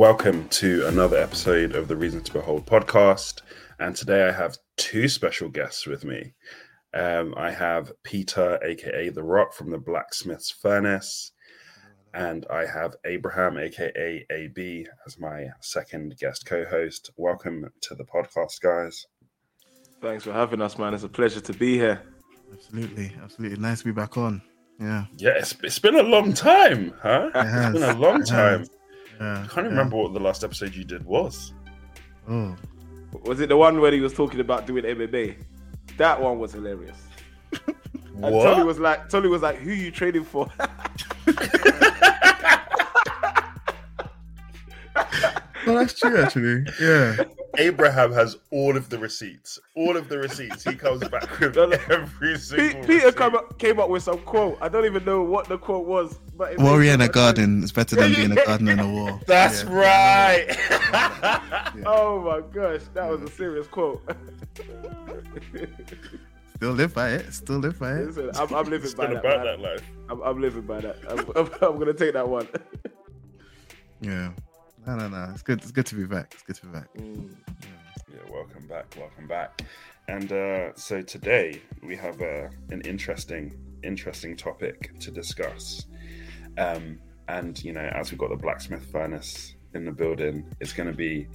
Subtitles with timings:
[0.00, 3.42] Welcome to another episode of the Reason to Behold podcast.
[3.80, 6.32] And today I have two special guests with me.
[6.94, 11.32] Um, I have Peter, aka The Rock, from the Blacksmith's Furnace,
[12.14, 17.10] and I have Abraham, aka AB, as my second guest co host.
[17.18, 19.04] Welcome to the podcast, guys.
[20.00, 20.94] Thanks for having us, man.
[20.94, 22.00] It's a pleasure to be here.
[22.50, 23.58] Absolutely, absolutely.
[23.58, 24.40] Nice to be back on.
[24.80, 25.04] Yeah.
[25.18, 27.32] Yeah, it's, it's been a long time, huh?
[27.34, 27.74] It has.
[27.74, 28.64] It's been a long time.
[29.20, 29.38] Has.
[29.38, 29.44] Yeah.
[29.44, 29.70] I can't yeah.
[29.70, 31.52] remember what the last episode you did was.
[32.28, 32.56] Oh,
[33.24, 35.36] Was it the one where he was talking about doing MMA?
[35.96, 36.98] That one was hilarious.
[38.22, 40.46] And Tolu was like, Tolu was like, "Who you trading for?"
[45.66, 46.64] well, that's true actually.
[46.80, 47.16] Yeah.
[47.58, 49.58] Abraham has all of the receipts.
[49.74, 50.62] All of the receipts.
[50.64, 51.76] He comes back with No, no.
[51.90, 53.16] every single Pe- Peter receipt.
[53.16, 54.56] came up, came up with some quote.
[54.60, 57.64] I don't even know what the quote was, but it Warrior in a much garden
[57.64, 59.20] is better than being a gardener in a war.
[59.26, 59.74] That's Yeah.
[59.74, 60.50] right.
[60.52, 61.82] sense.
[61.86, 64.02] Oh my gosh, that was a serious quote.
[66.56, 67.32] Still live by it.
[67.32, 68.06] Still live by it.
[68.06, 69.22] Listen, I'm, I'm living by that.
[69.22, 69.82] that life.
[70.10, 70.96] I'm, I'm living by that.
[71.08, 72.46] I'm, I'm, I'm gonna take that one.
[74.00, 74.30] Yeah.
[74.90, 75.30] No, no, no.
[75.32, 75.60] It's good.
[75.60, 76.32] It's good to be back.
[76.34, 76.88] It's good to be back.
[76.94, 77.36] Mm.
[78.12, 79.62] Yeah, welcome back, welcome back.
[80.08, 85.86] And uh, so today we have uh, an interesting, interesting topic to discuss.
[86.58, 90.88] Um, and you know, as we've got the blacksmith furnace in the building, it's going
[90.88, 91.28] to be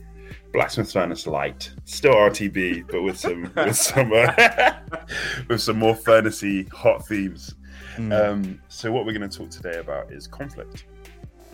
[0.52, 4.74] blacksmith furnace light, still RTB, but with some with some uh,
[5.48, 7.56] with some more furnacey hot themes.
[7.96, 8.12] Mm.
[8.12, 10.88] Um, so what we're going to talk today about is conflict.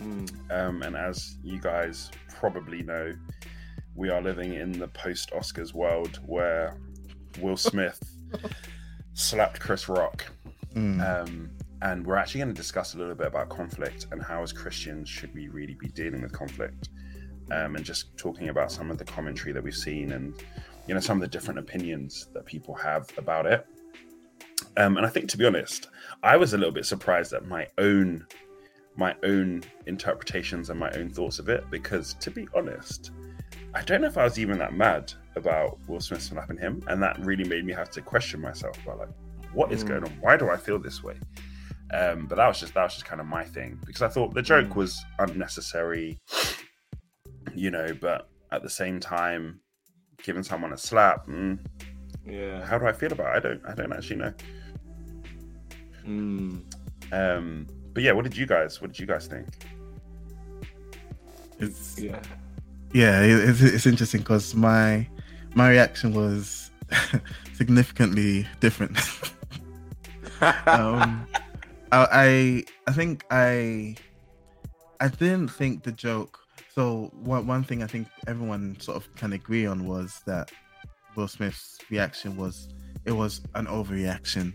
[0.02, 0.50] Mm.
[0.50, 3.14] Um, and as you guys probably know,
[3.94, 6.76] we are living in the post Oscars world where
[7.40, 8.02] Will Smith
[9.14, 10.24] slapped Chris Rock.
[10.74, 11.24] Mm.
[11.24, 11.50] Um,
[11.82, 15.08] and we're actually going to discuss a little bit about conflict and how, as Christians,
[15.08, 16.90] should we really be dealing with conflict?
[17.50, 20.32] Um, and just talking about some of the commentary that we've seen and,
[20.86, 23.66] you know, some of the different opinions that people have about it.
[24.76, 25.88] Um, and I think, to be honest,
[26.22, 28.26] I was a little bit surprised at my own
[28.96, 33.10] my own interpretations and my own thoughts of it because to be honest
[33.74, 37.02] i don't know if i was even that mad about will smith slapping him and
[37.02, 39.08] that really made me have to question myself about like
[39.52, 39.88] what is Mm.
[39.88, 41.14] going on why do i feel this way
[41.94, 44.34] um but that was just that was just kind of my thing because i thought
[44.34, 44.76] the joke Mm.
[44.76, 46.18] was unnecessary
[47.54, 49.60] you know but at the same time
[50.22, 51.58] giving someone a slap mm,
[52.26, 52.64] Yeah.
[52.64, 54.32] how do i feel about it i don't i don't actually know
[56.06, 56.62] Mm.
[57.12, 59.46] um but yeah what did you guys what did you guys think
[61.58, 62.20] It's Yeah.
[62.92, 63.22] yeah.
[63.22, 65.06] it- It's, it's interesting because my
[65.54, 66.70] my reaction was
[67.54, 68.96] significantly different.
[70.66, 71.26] um,
[71.92, 73.94] I, I I think I
[75.00, 76.38] I didn't think the joke.
[76.74, 80.50] So one one thing I think everyone sort of can agree on was that
[81.16, 82.68] Will Smith's reaction was
[83.04, 84.54] it was an overreaction.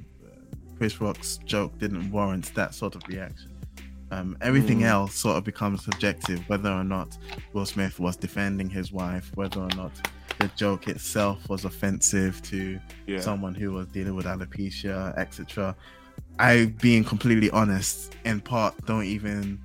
[0.78, 3.52] Chris Rock's joke didn't warrant that sort of reaction.
[4.12, 4.86] Um, everything Mm.
[4.86, 7.18] else sort of becomes subjective, whether or not
[7.54, 9.92] Will Smith was defending his wife, whether or not
[10.40, 13.20] the joke itself was offensive to Yeah.
[13.20, 15.76] someone who was dealing with alopecia, etc.
[16.40, 19.60] I, being completely honest, in part, don't even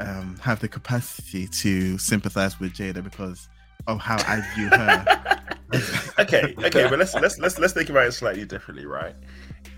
[0.00, 3.48] um, have the capacity to sympathize with Jada because
[3.86, 5.42] of how I view her.
[6.18, 9.14] okay, okay, but let's let's let's let's think about it slightly differently, right?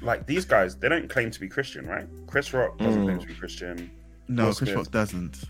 [0.01, 2.07] Like these guys, they don't claim to be Christian, right?
[2.27, 3.05] Chris Rock doesn't Mm.
[3.07, 3.91] claim to be Christian.
[4.29, 4.77] no, Will Chris Smith.
[4.77, 5.45] Rock doesn't.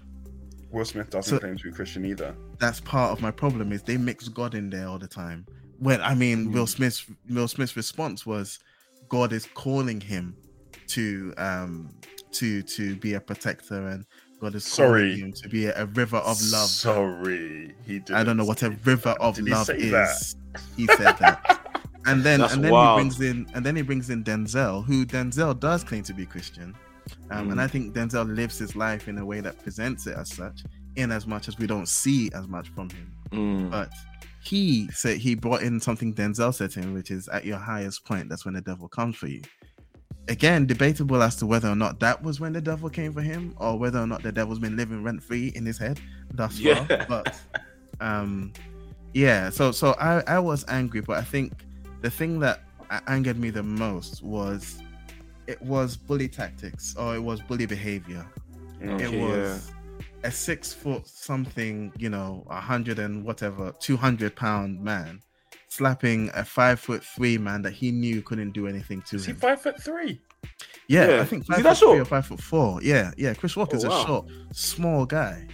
[0.70, 2.34] Will Smith doesn't So- claim to be Christian either.
[2.58, 5.46] That's part of my problem is they mix God in there all the time.
[5.78, 8.58] When I mean, Will Smith's Will Smith's response was,
[9.08, 10.34] God is calling him
[10.88, 11.90] to um
[12.32, 14.04] to to be a protector and
[14.40, 15.10] God is Sorry.
[15.14, 16.68] calling him to be a, a river of love.
[16.68, 18.14] Sorry, he did.
[18.14, 19.90] I don't know what a river of love is.
[19.90, 20.34] that?
[20.76, 21.57] He said that.
[22.08, 22.98] And then That's and then wild.
[22.98, 26.26] he brings in and then he brings in Denzel, who Denzel does claim to be
[26.26, 26.74] Christian.
[27.30, 27.62] Um, And Mm.
[27.62, 30.64] I think Denzel lives his life in a way that presents it as such,
[30.96, 33.12] in as much as we don't see as much from him.
[33.32, 33.70] Mm.
[33.70, 33.90] But
[34.42, 38.04] he said he brought in something Denzel said to him, which is at your highest
[38.04, 39.42] point, that's when the devil comes for you.
[40.28, 43.54] Again, debatable as to whether or not that was when the devil came for him,
[43.56, 45.98] or whether or not the devil's been living rent free in his head
[46.34, 46.86] thus far.
[46.90, 47.06] Yeah.
[47.08, 47.34] But
[48.00, 48.52] um
[49.14, 51.52] yeah, so so I, I was angry, but I think
[52.00, 52.60] the thing that
[53.06, 54.78] angered me the most was
[55.46, 58.26] it was bully tactics or it was bully behavior
[58.80, 59.00] Mm.
[59.00, 59.72] it Okay, was
[60.22, 65.20] a six foot something, you know, a hundred and whatever, two hundred pound man
[65.66, 69.32] slapping a five foot three man that he knew couldn't do anything to Is he
[69.32, 70.20] five foot three?
[70.86, 71.20] Yeah, Yeah.
[71.22, 72.80] I think Is he five that foot three or five foot four.
[72.82, 73.34] Yeah, yeah.
[73.34, 74.02] Chris Walker's Oh, wow.
[74.02, 75.48] a short, small guy.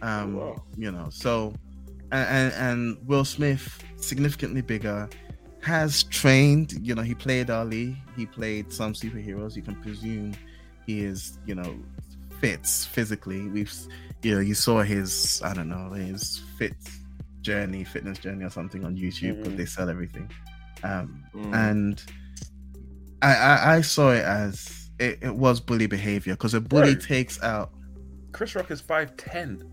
[0.00, 0.62] Um, Oh, wow.
[0.78, 1.52] you know, so
[2.10, 5.10] and, and and Will Smith significantly bigger
[5.62, 6.72] has trained.
[6.86, 7.96] You know, he played Ali.
[8.16, 9.56] He played some superheroes.
[9.56, 10.34] You can presume
[10.86, 11.74] he is, you know,
[12.40, 13.48] fits physically.
[13.48, 13.72] We've,
[14.22, 16.74] you know, you saw his, I don't know, his fit
[17.40, 19.56] journey, fitness journey or something on YouTube because Mhm.
[19.56, 20.30] they sell everything.
[20.84, 21.54] Um, Mm.
[21.54, 22.02] and
[23.22, 27.02] I, I I saw it as it, it was bully behavior because a bully Bro.
[27.04, 27.70] takes out
[28.32, 29.71] Chris Rock is five ten.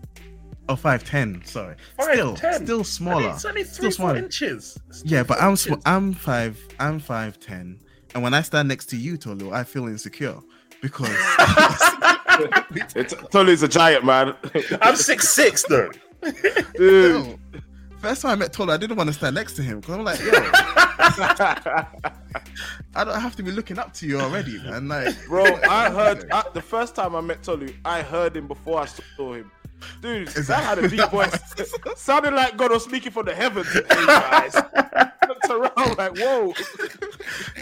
[0.68, 2.64] Oh five ten sorry still 5'10".
[2.64, 4.16] still smaller It's only Still three four smaller.
[4.16, 4.78] inches.
[4.88, 5.82] It's yeah but I'm sm- inches.
[5.86, 7.80] I'm five I'm five ten
[8.14, 10.38] and when I stand next to you Tolu I feel insecure
[10.82, 11.08] because
[12.94, 14.34] It's, Tolu's a giant, man.
[14.80, 15.90] I'm six six though.
[16.76, 17.26] Dude.
[17.26, 17.38] Yo,
[17.98, 20.04] first time I met Tolu I didn't want to stand next to him because I'm
[20.04, 20.30] like yo
[22.94, 26.30] I don't have to be looking up to you already man like Bro, I heard
[26.30, 29.50] I, the first time I met Tolu, I heard him before I saw him.
[30.00, 31.38] Dude, Is that had a deep voice.
[31.96, 33.66] Sounded like God was speaking from the heavens.
[33.72, 34.54] Hey guys.
[35.28, 36.52] Looked around like, whoa.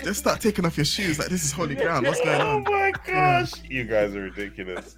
[0.04, 2.64] just start taking off your shoes like this is holy ground what's going on?
[2.66, 4.96] Oh my gosh, you guys are ridiculous.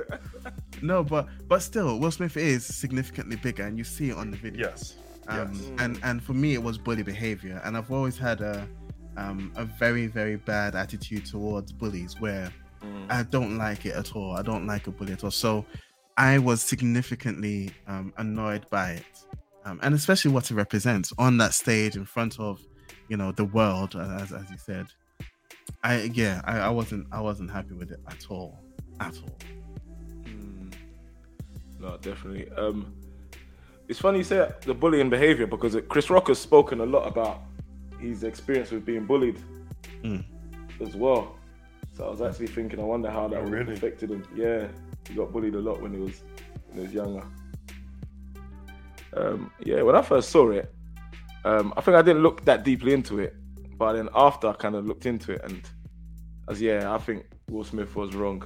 [0.82, 4.36] no but but still Will Smith is significantly bigger and you see it on the
[4.36, 4.94] video Yes.
[5.28, 5.62] um, yes.
[5.62, 5.80] Mm.
[5.84, 8.66] and and for me it was bully behavior and i've always had a
[9.16, 12.52] um, a very very bad attitude towards bullies where
[13.10, 15.64] i don't like it at all i don't like a bully at all so
[16.28, 19.04] i was significantly um, annoyed by it
[19.66, 22.60] um, and especially what it represents on that stage in front of
[23.08, 24.86] you know the world as, as you said
[25.82, 28.52] i yeah I, I wasn't i wasn't happy with it at all
[29.00, 29.38] at all
[30.26, 30.72] Mm.
[31.80, 32.46] No, definitely.
[32.62, 32.78] Um,
[33.88, 37.36] it's funny you say the bullying behavior because Chris Rock has spoken a lot about
[37.98, 39.38] his experience with being bullied
[40.04, 40.22] Mm.
[40.80, 41.36] as well.
[41.96, 43.72] So I was actually thinking, I wonder how that Oh, really?
[43.74, 44.22] affected him.
[44.34, 44.68] Yeah,
[45.10, 46.22] he got bullied a lot when he was
[46.68, 47.26] when he was younger.
[49.12, 50.72] Um, yeah, when I first saw it,
[51.44, 53.34] um, I think I didn't look that deeply into it,
[53.76, 55.68] but then after I kind of looked into it, and
[56.48, 58.42] as yeah, I think Will Smith was wrong.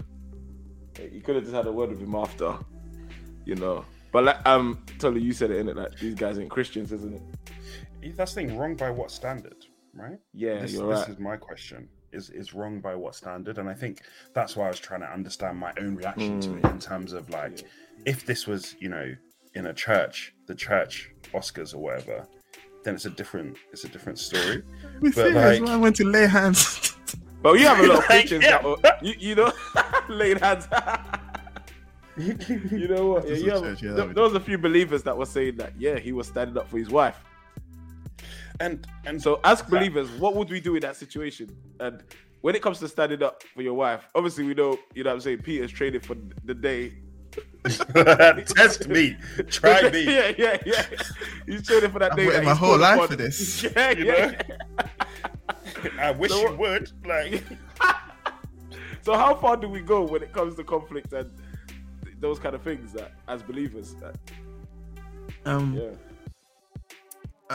[1.13, 2.57] You could have just had a word with him after,
[3.45, 3.85] you know.
[4.13, 5.77] But like, um, Totally, you said it in it.
[5.77, 8.17] Like these guys ain't Christians, isn't it?
[8.17, 8.57] That's the thing.
[8.57, 10.19] Wrong by what standard, right?
[10.33, 11.09] Yeah, this, you're this right.
[11.09, 11.89] is my question.
[12.15, 13.59] Is is wrong by what standard?
[13.59, 14.01] And I think
[14.35, 16.59] that's why I was trying to understand my own reaction to Mm.
[16.65, 17.65] it in terms of like,
[18.07, 19.15] if this was, you know,
[19.55, 22.27] in a church, the church Oscars or whatever,
[22.85, 24.63] then it's a different it's a different story.
[25.01, 26.97] we But, serious like- I went to lay hands
[27.43, 28.51] But you have a lot of Like, Christians yeah.
[28.53, 29.53] that were, you, you know,
[30.09, 30.67] laid hands.
[32.17, 33.29] you know what?
[33.29, 35.73] Yeah, you have, church, yeah, there, there was a few believers that were saying that,
[35.79, 37.17] yeah, he was standing up for his wife.
[38.61, 41.57] And and So, as believers, what would we do in that situation?
[41.81, 42.03] And
[42.41, 45.15] when it comes to standing up for your wife, obviously we know, you know what
[45.15, 46.95] I'm saying, Peter's training for the day.
[48.55, 49.17] test me,
[49.49, 50.05] try me.
[50.05, 50.87] yeah, yeah, yeah.
[51.47, 52.27] He's training for that I've day.
[52.27, 53.09] waited that my whole life upon.
[53.09, 53.63] for this.
[53.77, 54.43] Yeah, You yeah.
[55.99, 56.93] I wish So you would.
[57.05, 57.43] Like,
[59.03, 61.31] So how far do we go when it comes to conflict and
[62.21, 64.17] those kind of things that as believers that
[65.45, 65.91] um yeah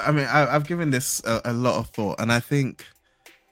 [0.05, 2.85] I mean, I, I've given this a, a lot of thought, and I think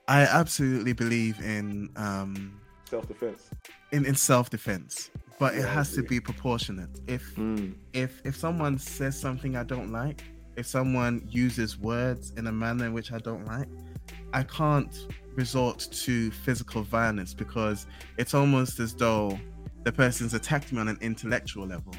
[0.08, 3.50] I absolutely believe in um, self-defense.
[3.92, 6.90] in, in self defense, but it Yeah, I has to be proportionate.
[7.06, 7.38] If
[7.92, 10.22] if if someone says something I don't like,
[10.56, 13.68] if someone uses words in a manner in which I don't like,
[14.32, 17.86] I can't resort to physical violence because
[18.16, 19.38] it's almost as though
[19.84, 21.94] the person's attacked me on an intellectual level,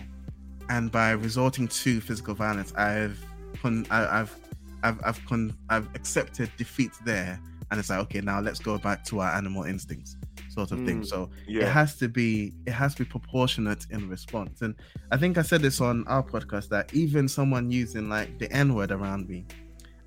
[0.70, 3.24] and by resorting to physical violence, I've
[3.62, 4.36] con- I, I've
[4.84, 7.40] I've I've con- I've accepted defeat there,
[7.72, 10.16] and it's like okay, now let's go back to our animal instincts,
[10.50, 11.02] sort of thing.
[11.02, 11.64] Mm, So yeah.
[11.64, 14.62] it has to be it has to be proportionate in response.
[14.62, 14.76] And
[15.12, 18.76] i think i said this on our podcast that even someone using like the n
[18.76, 19.46] word around me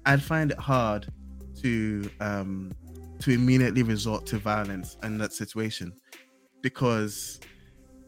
[0.07, 1.07] i'd find it hard
[1.61, 2.73] to um
[3.19, 5.93] to immediately resort to violence in that situation
[6.63, 7.41] because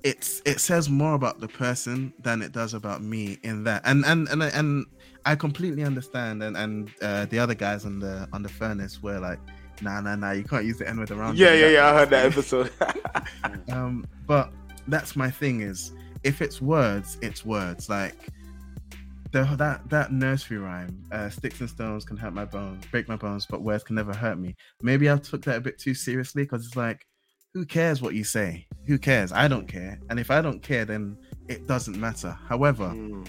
[0.02, 3.80] it's it says more about the person than it does about me in that.
[3.84, 4.86] And and and, and
[5.24, 9.18] i completely understand and and uh, the other guys on the on the furnace were
[9.18, 9.38] like
[9.82, 12.10] nah nah nah you can't use the n word around yeah yeah yeah i heard
[12.10, 12.70] that episode.
[13.70, 14.52] Um but
[14.88, 17.88] that's my thing is if it's words it's words.
[17.88, 18.14] Like
[19.32, 23.16] the, that that nursery rhyme uh, sticks and stones can hurt my bones break my
[23.16, 24.54] bones but words can never hurt me.
[24.82, 27.06] Maybe i took that a bit too seriously because it's like
[27.52, 28.66] who cares what you say?
[28.86, 29.32] Who cares?
[29.32, 29.98] I don't care.
[30.10, 31.16] And if i don't care then
[31.48, 32.36] it doesn't matter.
[32.48, 33.26] However Mm,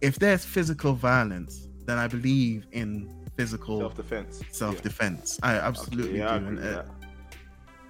[0.00, 6.34] if there's physical violence then i believe in physical self-defense self-defense i absolutely Okay, yeah,
[6.34, 6.86] I do with uh, that.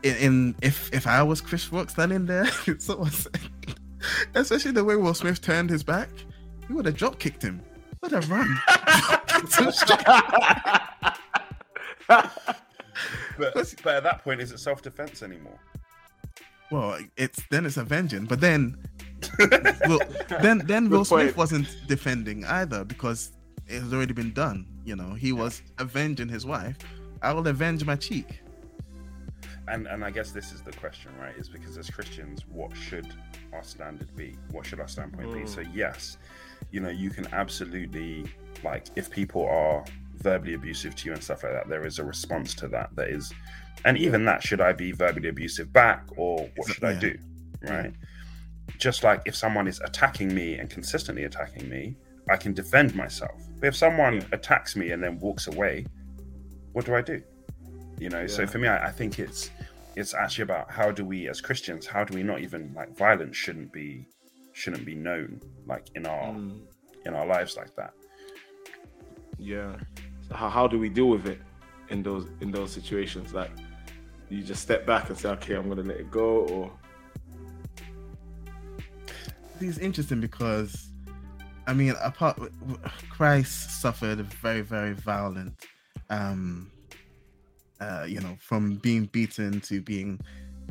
[0.03, 2.47] in, in if if I was Chris Rock standing there,
[2.79, 3.39] someone said,
[4.35, 6.09] especially the way Will Smith turned his back,
[6.67, 7.63] he would have drop kicked him.
[8.03, 8.57] Would have run.
[12.09, 15.59] but, but at that point, is it self defense anymore?
[16.71, 18.77] well, it's then it's avenging, but then,
[19.87, 20.01] well,
[20.41, 21.37] then then Will Smith point.
[21.37, 23.33] wasn't defending either because
[23.67, 24.67] it has already been done.
[24.85, 26.77] You know, he was avenging his wife.
[27.23, 28.41] I will avenge my cheek.
[29.67, 31.37] And and I guess this is the question, right?
[31.37, 33.13] Is because as Christians, what should
[33.53, 34.37] our standard be?
[34.51, 35.41] What should our standpoint be?
[35.41, 35.49] Mm.
[35.49, 36.17] So yes,
[36.71, 38.27] you know, you can absolutely
[38.65, 39.85] like if people are
[40.17, 42.91] verbally abusive to you and stuff like that, there is a response to that.
[42.97, 43.33] That is,
[43.85, 47.17] and even that, should I be verbally abusive back or what should I do?
[47.63, 47.93] Right.
[48.77, 51.97] Just like if someone is attacking me and consistently attacking me,
[52.31, 53.41] I can defend myself.
[53.61, 54.27] But if someone Yeah.
[54.33, 55.87] attacks me and then walks away,
[56.73, 57.23] what do I do?
[57.99, 59.51] You know, so for me, I, I think it's
[59.97, 63.37] it's actually about how do we as Christians, how do we not even like violence
[63.37, 64.07] shouldn't be
[64.53, 66.61] shouldn't be known like in our Mm,
[67.07, 67.93] in our lives like that.
[69.39, 69.77] yeah.
[70.29, 71.41] So how, how do we deal with it
[71.89, 73.33] in those in those situations?
[73.33, 73.51] Like
[74.29, 76.71] you just step back and say, okay, I'm gonna let it go, or
[79.61, 80.91] It's interesting because,
[81.67, 82.39] I mean, apart
[83.11, 85.55] Christ suffered a very very violent,
[86.11, 86.71] um,
[87.81, 90.21] uh, you know, from being beaten to being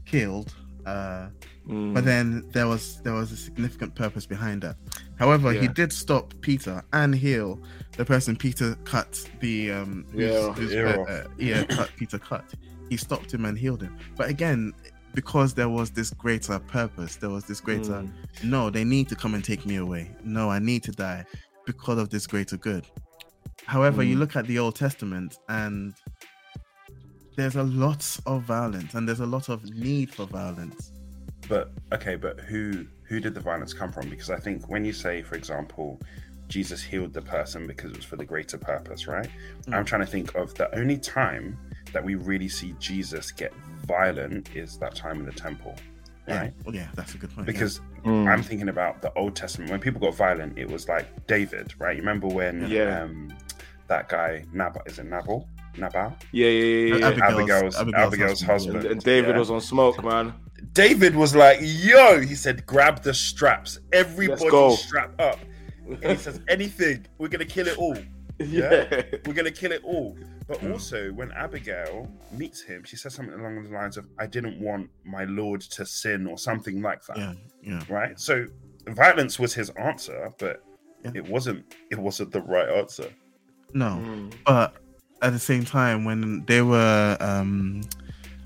[0.05, 0.53] killed.
[0.85, 1.27] Uh,
[1.67, 4.77] Mm, but then there was there was a significant purpose behind that.
[5.19, 7.59] However, he did stop Peter and heal
[7.97, 12.45] the person Peter cut the um Yeah, whose, ear uh, uh, cut Peter cut.
[12.89, 13.97] He stopped him and healed him.
[14.15, 14.73] But again,
[15.17, 18.11] because there was this greater purpose, there was this greater mm,
[18.43, 20.11] no, they need to come and take me away.
[20.23, 21.25] No, I need to die
[21.65, 22.85] because of this greater good.
[23.65, 24.19] However, you Mm.
[24.19, 25.95] look at the Old Testament and
[27.35, 30.91] there's a lot of violence and there's a lot of need for violence.
[31.49, 34.09] But okay, but who who did the violence come from?
[34.09, 35.99] Because I think when you say, for example,
[36.47, 39.29] Jesus healed the person because it was for the greater purpose, right?
[39.65, 39.73] Mm.
[39.73, 41.57] I'm trying to think of the only time
[41.91, 43.51] that we really see Jesus get
[43.87, 45.75] violent is that time in the temple,
[46.27, 46.45] right?
[46.45, 47.47] Yeah, well, yeah, that's a good point.
[47.47, 47.53] yeah.
[47.53, 48.27] Because mm.
[48.27, 49.71] I'm thinking about the Old Testament.
[49.71, 51.95] When people got violent, it was like David, right?
[51.95, 53.03] You remember when Yeah.
[53.03, 53.33] um,
[53.87, 55.47] that guy Nabal is it Nabal?
[55.77, 56.15] Nabal?
[56.31, 57.07] yeah, yeah, yeah, yeah.
[57.07, 58.75] Abigail's- Abigail's Abigail's Abigail's, husband, husband.
[58.77, 59.39] And, and David yeah.
[59.39, 60.33] was on smoke, man.
[60.73, 63.79] David was like, "Yo," he said, "Grab the straps.
[63.93, 65.39] Everybody strap up."
[65.87, 67.95] And he says, "Anything, we're gonna kill it all.
[68.45, 69.03] yeah.
[69.25, 70.17] We're gonna kill it all."
[70.47, 70.71] But Mm.
[70.71, 74.89] also, when Abigail meets him, she says something along the lines of, "I didn't want
[75.03, 77.17] my lord to sin," or something like that.
[77.17, 77.83] yeah, yeah.
[77.89, 78.17] Right.
[78.19, 78.45] So,
[78.87, 80.63] violence was his answer, but
[81.03, 81.11] Yeah.
[81.15, 81.65] it wasn't.
[81.91, 83.09] It wasn't the right answer.
[83.73, 84.75] No, Mm, but
[85.21, 87.81] at the same time, when they were, um,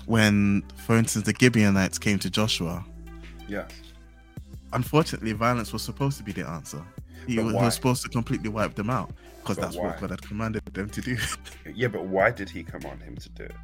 [0.06, 2.84] when, for instance, the Gibeonites came to Joshua,
[3.46, 3.68] Yeah.
[4.72, 6.82] unfortunately, violence was supposed to be the answer.
[7.26, 9.88] He was, he was supposed to completely wipe them out because that's why?
[9.88, 11.16] what God had commanded them to do.
[11.74, 13.54] Yeah, but why did he command him to do it?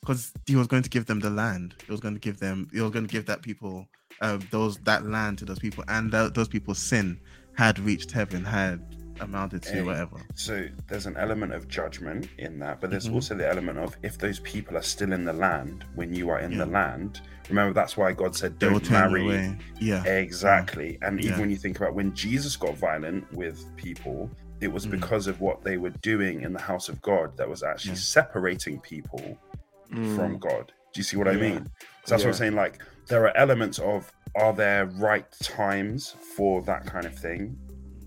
[0.00, 1.74] Because he was going to give them the land.
[1.84, 2.68] He was going to give them.
[2.72, 3.86] He was going to give that people,
[4.20, 7.18] uh, those that land to those people, and tho- those people's sin
[7.56, 8.80] had reached heaven, had
[9.20, 10.16] amounted to whatever.
[10.34, 13.14] So there's an element of judgment in that, but there's Mhm.
[13.14, 16.38] also the element of if those people are still in the land when you are
[16.38, 17.20] in the land.
[17.48, 19.56] Remember, that's why God said, "Don't marry." away.
[19.80, 20.04] Yeah.
[20.04, 21.40] Exactly, and even Yeah.
[21.40, 24.92] when you think about when Jesus got violent with people, it was Mm.
[24.92, 27.98] because of what they were doing in the house of God that was actually Yeah.
[27.98, 29.38] separating people
[29.92, 30.16] mm.
[30.16, 30.72] from God.
[30.92, 31.66] Do you see what I mean?
[32.04, 32.54] So that's what I'm saying.
[32.54, 37.56] Like, there are elements of are there right times for that kind of thing?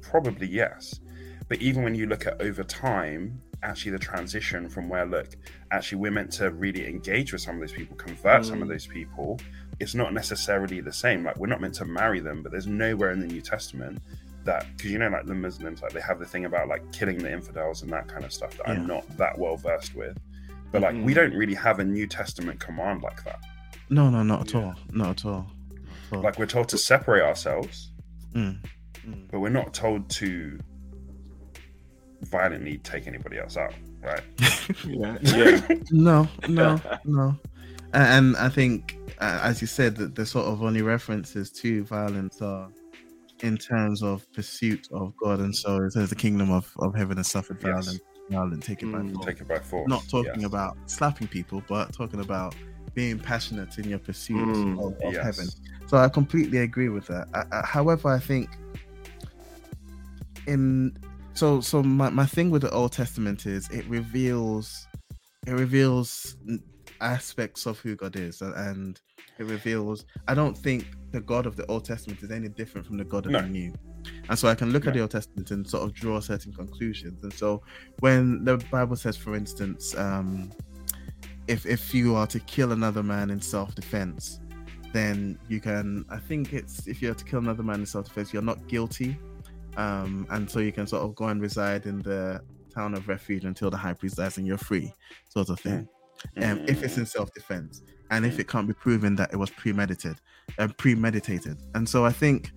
[0.02, 1.00] Probably yes.
[1.48, 5.28] But even when you look at over time, actually the transition from where look,
[5.72, 8.72] actually we're meant to really engage with some of those people, convert some of Mm.
[8.72, 9.40] those people.
[9.80, 11.24] It's not necessarily the same.
[11.24, 14.02] Like we're not meant to marry them, but there's nowhere in the New Testament
[14.44, 17.18] that because you know, like the Muslims, like they have the thing about like killing
[17.20, 18.74] the infidels and that kind of stuff that Yeah.
[18.74, 20.18] I'm not that well versed with.
[20.72, 21.16] But like we Mhm.
[21.16, 23.40] don't really have a New Testament command like that.
[23.90, 24.62] No, no, not at Yeah.
[24.68, 24.76] all.
[24.92, 25.52] Not at all.
[26.10, 27.92] So, Like we're told to separate ourselves,
[28.34, 28.58] mm,
[29.08, 29.28] mm.
[29.32, 30.60] but we're not told to
[32.24, 33.74] violently take anybody else out,
[34.04, 34.22] right?
[34.86, 35.62] yeah, yeah.
[35.92, 37.36] no, no, no.
[37.94, 41.84] A- And I think, uh, as you said, that the sort of only references to
[41.84, 42.70] violence are
[43.44, 47.18] in terms of pursuit of God, and so it says the kingdom of, of heaven
[47.18, 47.72] has suffered Yes.
[47.86, 48.00] violence,
[48.30, 49.14] violent taken by Mm.
[49.16, 49.26] force.
[49.26, 49.90] Take it by force.
[49.90, 50.46] Not talking yes.
[50.46, 52.56] about slapping people, but talking about
[52.94, 55.24] being passionate in your pursuit Mm, of, of Yes.
[55.24, 55.48] heaven.
[55.88, 57.28] So I completely agree with that.
[57.34, 58.50] I, I, however, I think
[60.48, 60.96] in
[61.42, 64.88] so so my, my thing with the Old Testament is it reveals
[65.48, 66.38] it reveals
[67.02, 69.02] aspects of who God is and
[69.40, 72.98] it reveals I don't think the God of the Old Testament is any different from
[72.98, 73.42] the God of No.
[73.42, 73.74] the New.
[74.30, 77.24] And so I can look at the Old Testament and sort of draw certain conclusions.
[77.24, 77.64] And so
[78.02, 80.52] when the Bible says, for instance, um,
[81.48, 84.40] if if you are to kill another man in self-defense,
[84.94, 86.06] then you can.
[86.08, 89.18] I think it's if you're to kill another man in self-defense, you're not guilty,
[89.78, 92.42] um, and so you can sort of go and reside in the
[92.74, 94.94] town of refuge until the high priest dies and you're free,
[95.30, 95.88] sort of thing.
[96.42, 100.22] Um, if it's in self-defense, and if it can't be proven that it was premeditated,
[100.58, 102.52] and premeditated, and so I think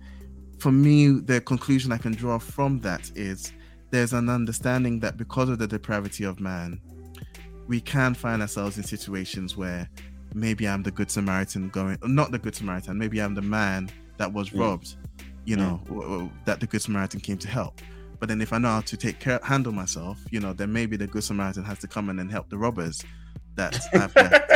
[0.59, 3.51] for me, the conclusion I can draw from that is
[3.91, 6.79] there's an understanding that because of the depravity of man,
[7.67, 9.89] we can find ourselves in situations where
[10.33, 14.31] maybe I'm the good Samaritan going, not the good Samaritan, maybe I'm the man that
[14.31, 14.59] was Mm.
[14.59, 14.95] robbed,
[15.45, 17.81] you know, w- w- that the good Samaritan came to help.
[18.19, 20.97] But then if I know how to take care, handle myself, you know, then maybe
[20.97, 23.03] the good Samaritan has to come in and help the robbers
[23.55, 24.51] that I've left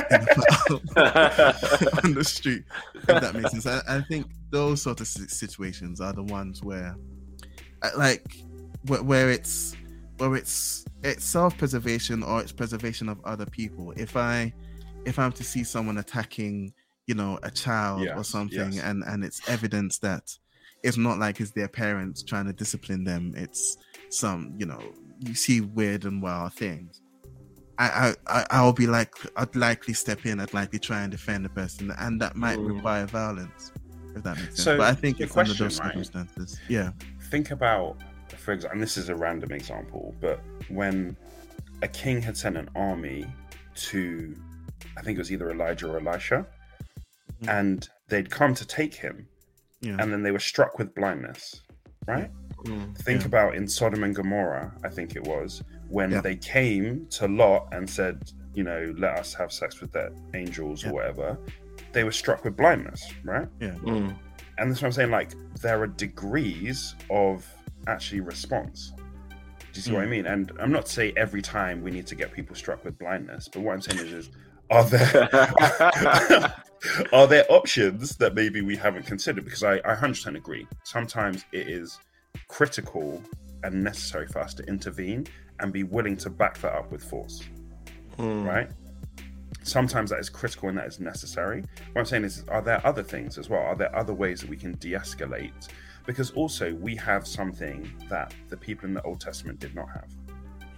[2.04, 2.64] on the street.
[2.96, 3.66] If that makes sense.
[3.66, 6.96] I, I think those sort of situations are the ones where,
[7.82, 8.38] uh, like,
[8.88, 9.76] where, where it's
[10.18, 13.92] where it's it's self-preservation or it's preservation of other people.
[13.96, 14.54] If I
[15.06, 16.74] if I'm to see someone attacking,
[17.08, 18.84] you know, a child or something, yes.
[18.84, 20.38] and and it's evidence that
[20.84, 23.34] it's not like it's their parents trying to discipline them.
[23.36, 23.78] It's
[24.10, 24.82] some, you know,
[25.20, 27.02] you see weird and wild things.
[27.78, 31.46] I, I, I- I'll be like, I'd likely step in, I'd likely try and defend
[31.46, 32.76] the person, and that might Mm.
[32.76, 33.72] require violence,
[34.16, 34.64] if that makes sense.
[34.64, 35.88] So, but I think it's under question, those right?
[35.88, 36.60] circumstances.
[36.68, 36.92] Yeah.
[37.30, 37.98] think about,
[38.38, 41.16] for example, and this is a random example, but when
[41.82, 43.26] a king had sent an army
[43.76, 44.36] to,
[44.98, 46.46] I think it was either Elijah or Elisha,
[47.44, 47.48] Mhm.
[47.48, 49.26] and they'd come to take him,
[49.82, 49.96] Yeah.
[50.00, 51.62] and then they were struck with blindness,
[52.08, 52.30] right?
[52.66, 52.98] Mm.
[52.98, 53.28] Think Yeah.
[53.28, 56.22] about in Sodom and Gomorrah, I think it was, when Yeah.
[56.22, 60.84] they came to Lot and said, you know, let us have sex with their angels
[60.84, 60.90] Yeah.
[60.90, 61.38] or whatever,
[61.94, 63.48] they were struck with blindness, right?
[63.60, 64.16] Mm.
[64.58, 65.12] And that's what I'm saying.
[65.12, 67.48] Like, there are degrees of
[67.88, 68.92] actually response.
[69.72, 70.10] Do you see what I Mm.
[70.10, 70.26] mean?
[70.26, 73.62] And I'm not saying every time we need to get people struck with blindness, but
[73.62, 74.30] what I'm saying is, is
[74.70, 75.30] are there
[77.14, 79.44] are there options that maybe we haven't considered?
[79.44, 80.68] Because I, I 100% agree.
[80.84, 82.00] Sometimes it is
[82.48, 83.22] critical
[83.64, 85.28] and necessary for us to intervene
[85.60, 87.44] and be willing to back that up with force
[88.20, 88.46] Mm.
[88.46, 88.70] right?
[89.64, 91.64] Sometimes that is critical and that is necessary.
[91.94, 93.62] What I'm saying is, are there other things as well?
[93.62, 95.70] Are there other ways that we can de escalate?
[96.06, 100.08] Because also, we have something that the people in the Old Testament did not have,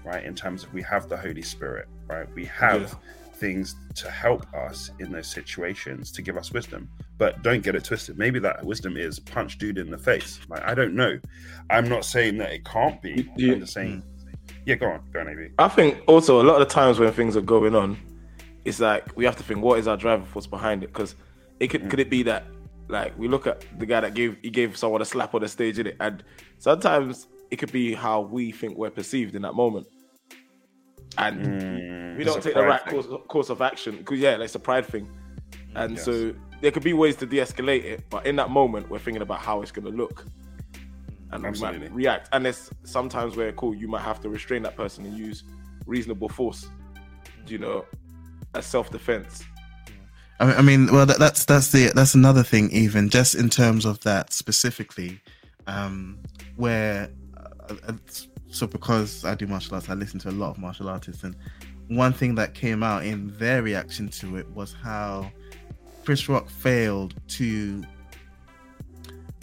[0.03, 0.23] right?
[0.23, 2.27] In terms of we have the Holy Spirit, right?
[2.35, 2.97] We have
[3.41, 6.87] things to help us in those situations to give us wisdom.
[7.17, 8.17] But don't get it twisted.
[8.17, 10.39] Maybe that wisdom is punch dude in the face.
[10.47, 11.19] Like, I don't know.
[11.69, 13.29] I'm not saying that it can't be.
[13.37, 14.03] I'm just saying,
[14.65, 15.37] yeah, go on, go on, Av.
[15.57, 17.97] I think also a lot of the times when things are going on,
[18.63, 20.87] it's like we have to think what is our driving force behind it?
[20.93, 21.15] Because
[21.59, 22.45] it could could it be that
[22.87, 25.47] like we look at the guy that gave he gave someone a slap on the
[25.47, 26.23] stage in it, and
[26.59, 29.87] sometimes it could be how we think we're perceived in that moment,
[31.17, 34.55] and Mm, we don't take the right course, course of action because yeah, like, it's
[34.55, 35.09] a pride thing,
[35.75, 36.05] and Yes.
[36.05, 39.39] so there could be ways to de-escalate it, but in that moment we're thinking about
[39.39, 40.25] how it's going to look,
[41.31, 42.29] and we might react.
[42.33, 45.43] And there's sometimes where cool, you might have to restrain that person and use
[45.85, 46.69] reasonable force,
[47.47, 47.85] you know,
[48.53, 49.43] as self-defense.
[50.39, 52.71] I mean, well, that, that's that's the that's another thing.
[52.71, 55.19] Even just in terms of that specifically,
[55.67, 56.17] um,
[56.55, 57.11] where
[57.69, 57.93] uh, uh,
[58.49, 61.35] so because I do martial arts, I listen to a lot of martial artists, and
[61.91, 65.29] one thing that came out in their reaction to it was how
[66.05, 67.83] Chris Rock failed to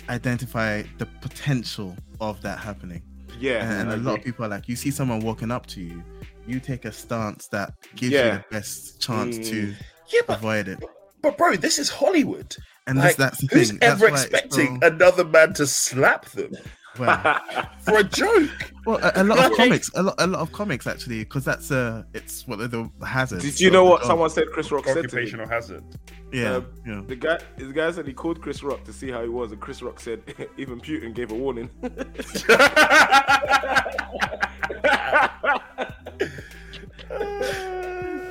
[0.09, 3.03] identify the potential of that happening.
[3.39, 6.03] Yeah, and a lot of people are like, you see someone walking up to you,
[6.47, 8.25] you take a stance that gives Yeah.
[8.25, 9.75] you the best chance to mm.
[10.13, 10.83] Yeah, but, avoid it.
[11.23, 12.57] but bro, this is Hollywood.
[12.87, 13.79] And Like, this, that's the who's thing.
[13.81, 16.53] That's ever why expecting so- another man to slap them
[16.98, 17.40] well,
[17.81, 18.72] for a joke?
[18.87, 21.70] well, a, a lot of comics, a lot, a lot of comics actually, because that's
[21.70, 23.40] a, it's what the hazard.
[23.40, 24.46] Did you know what someone said?
[24.53, 25.05] Chris Rock said to me.
[25.07, 25.85] Occupational hazard.
[26.33, 27.03] Yeah, um, yeah.
[27.07, 29.61] The guy, the guy said he called Chris Rock to see how he was, and
[29.61, 30.22] Chris Rock said
[30.59, 31.70] even Putin gave a warning.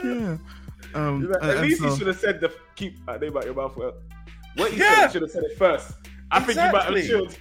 [0.03, 0.37] yeah.
[0.93, 3.45] Um, like, At and least so- he should have said the keep that name out
[3.45, 3.75] your mouth.
[3.77, 3.93] Well,
[4.55, 4.95] what he Yeah.
[4.95, 5.91] said, he should have said it first.
[6.31, 7.07] I think you might have Exactly.
[7.07, 7.37] chilled.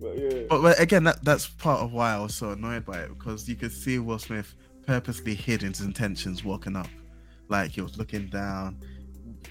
[0.00, 3.00] But yeah, But, but again, that that's part of why I was so annoyed by
[3.00, 4.54] it because you could see Will Smith
[4.86, 6.88] purposely hid his intentions walking up,
[7.48, 8.78] like he was looking down.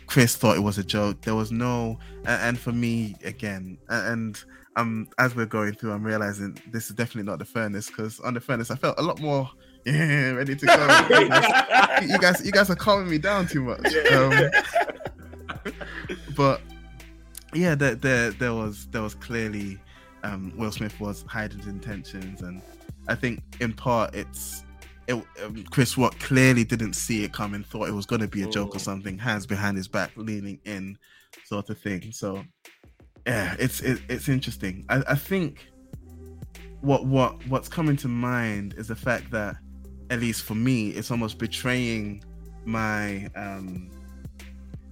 [0.08, 1.22] Chris thought it was a joke.
[1.22, 4.42] There was no, and, and for me again, and
[4.76, 8.34] um, as we're going through, I'm realizing this is definitely not the furnace because on
[8.34, 9.50] the furnace I felt a lot more
[9.86, 11.08] yeah ready to go.
[11.10, 13.86] you, guys, you guys, you guys are calming me down too much.
[14.12, 14.34] Um,
[16.36, 16.62] but
[17.54, 19.80] yeah, there, there there was there was clearly
[20.24, 22.62] um, Will Smith was hiding his intentions, and
[23.08, 24.64] I think in part it's
[25.08, 28.44] it, um, Chris Rock clearly didn't see it coming, thought it was going to be
[28.44, 28.84] a joke or Mm.
[28.84, 30.98] something, hands behind his back, leaning in,
[31.46, 32.12] sort of thing.
[32.12, 32.44] So
[33.28, 34.86] yeah, it's it, it's interesting.
[34.90, 35.68] I, I think
[36.82, 39.58] what what what's coming to mind is the fact that
[40.10, 42.24] at least for me, it's almost betraying
[42.66, 43.90] my um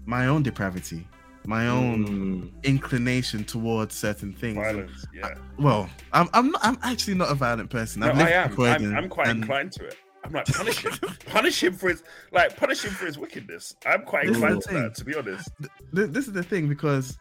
[0.05, 1.07] my own depravity,
[1.45, 2.63] my own Mm.
[2.63, 4.57] inclination towards certain things.
[4.57, 5.33] Violence, yeah.
[5.57, 8.01] Well, I'm I'm not I'm actually not a violent person.
[8.01, 8.53] No, I've I am.
[8.59, 9.97] I'm, I'm quite and- inclined to it.
[10.23, 10.91] I'm like punish him,
[11.25, 13.75] punish him for his like punish him for his wickedness.
[13.85, 15.49] I'm quite This inclined to that, to be honest.
[15.95, 17.17] th- this is the thing because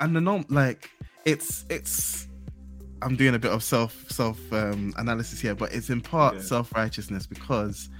[0.00, 0.88] and the norm like
[1.26, 2.26] it's it's
[3.02, 6.40] i'm doing a bit of self self um analysis here but it's in part Yeah.
[6.40, 7.90] self-righteousness because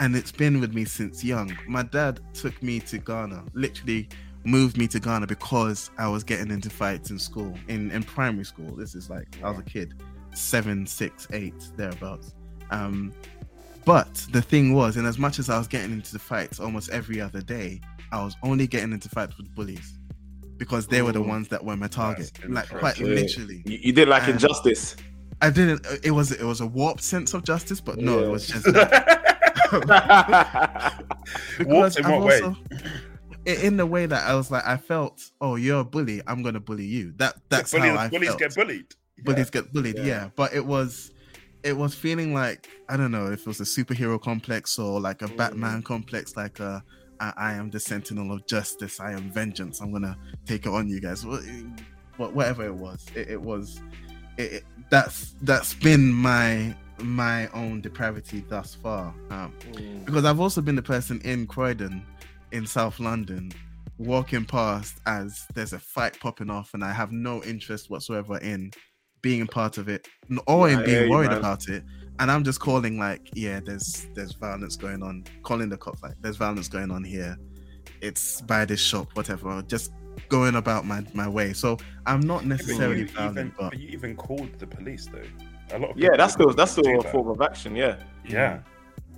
[0.00, 4.08] and it's been with me since young my dad took me to ghana literally
[4.44, 8.44] moved me to ghana because i was getting into fights in school in in primary
[8.44, 9.94] school this is like i was a kid
[10.34, 12.34] seven six eight thereabouts
[12.70, 13.12] um
[13.84, 16.90] but the thing was in as much as i was getting into the fights almost
[16.90, 17.80] every other day
[18.12, 19.98] I was only getting into fights with bullies
[20.56, 22.30] because they were the ones that were my target.
[22.48, 23.62] Like quite literally.
[23.66, 24.94] You, you did like And- injustice.
[25.42, 28.26] I didn't it was it was a warped sense of justice, but no, Yeah.
[28.26, 28.66] it was just
[31.66, 32.40] Warped in I've what way?
[33.46, 36.60] In the way that I was like I felt, oh, you're a bully, I'm gonna
[36.60, 37.12] bully you.
[37.16, 38.38] That that's bullies, how I bullies felt.
[38.40, 38.94] get bullied.
[39.24, 40.04] bullies get bullied, Yeah.
[40.04, 40.30] yeah.
[40.36, 41.12] But it was
[41.62, 45.22] it was feeling like I don't know if it was a superhero complex or like
[45.22, 45.36] a Mm.
[45.36, 46.82] Batman complex, like a
[47.20, 50.88] I, I am the sentinel of justice, I am vengeance, I'm gonna take it on
[50.88, 51.24] you guys.
[52.16, 53.80] What whatever it was, it, it was
[54.36, 59.14] it, it- that's that's been my my own depravity thus far.
[59.30, 60.04] Um, Mm.
[60.04, 62.04] because I've also been the person in Croydon,
[62.54, 63.50] in South London,
[63.98, 68.70] walking past as there's a fight popping off, and I have no interest whatsoever in
[69.22, 70.06] being a part of it,
[70.46, 71.38] or Yeah, in I being hear you, worried man.
[71.38, 71.82] about it.
[72.20, 76.14] And I'm just calling like, yeah, there's there's violence going on, calling the cops like,
[76.20, 77.36] there's violence going on here.
[78.00, 79.60] It's by this shop, whatever.
[79.62, 79.90] Just
[80.28, 81.52] going about my my way.
[81.52, 84.66] So I'm not Yeah, but necessarily you violent, even, but but you even called the
[84.66, 85.22] police though.
[85.72, 87.74] A lot of Yeah, that's still that's still do a form of action.
[87.74, 87.96] Yeah.
[88.24, 88.60] Yeah.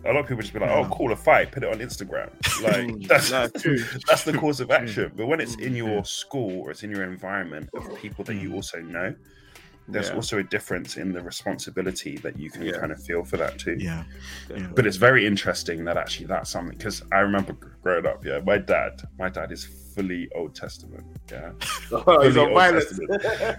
[0.05, 0.85] A lot of people just be like, Yeah.
[0.87, 2.31] "Oh, call a fight, put it on Instagram."
[2.63, 3.31] Like that's
[4.09, 5.13] that's the course of action.
[5.17, 6.03] But when it's in Mm, your yeah.
[6.03, 8.55] school or it's in your environment of people that you Mm.
[8.55, 9.15] also know,
[9.89, 10.15] there's Yeah.
[10.17, 12.79] also a difference in the responsibility that you can Yeah.
[12.79, 13.77] kind of feel for that too.
[13.79, 14.05] yeah,
[14.49, 14.75] Definitely.
[14.75, 18.25] But it's very interesting that actually that's something because I remember growing up.
[18.25, 19.65] Yeah, my dad, my dad is
[19.97, 21.05] fully Old Testament.
[21.31, 21.53] Yeah,
[21.93, 22.93] Oh, he's on violence.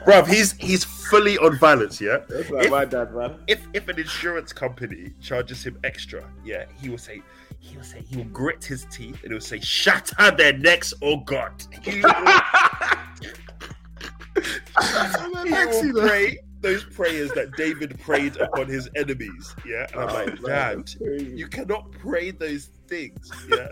[0.06, 2.00] Bruv, he's he's fully on violence.
[2.00, 3.40] Yeah, That's like If- my dad, man.
[3.48, 7.22] if if an insurance company charges him extra, yeah, he will say
[7.60, 10.94] he will say he will grit his teeth and he will say, "Shatter their necks,
[11.02, 11.52] oh God."
[11.84, 12.14] He will,
[15.84, 19.56] he will pray those prayers that David prayed upon his enemies.
[19.66, 23.32] Yeah, and I'm Oh, like, man, Dad, you cannot pray those things.
[23.50, 23.68] Yeah.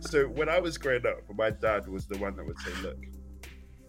[0.00, 2.96] so when I was growing up, my dad was the one that would say, "Look,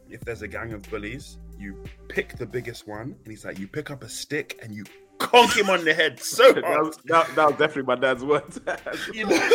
[0.10, 3.68] if there's a gang of bullies, you pick the biggest one," and he's like, "You
[3.68, 4.84] pick up a stick and you
[5.20, 8.24] conk him on the head so that, hard." was, that, that was definitely my dad's
[8.24, 8.60] words.
[9.14, 9.50] You know?